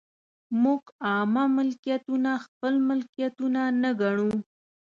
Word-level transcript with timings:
موږ 0.63 0.83
عامه 1.07 1.43
ملکیتونه 1.57 2.31
خپل 2.45 2.73
ملکیتونه 2.89 3.61
نه 3.81 3.91
ګڼو. 4.01 4.31